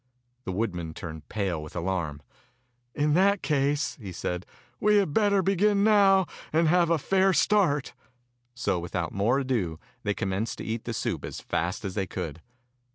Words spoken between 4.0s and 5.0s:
he said, "we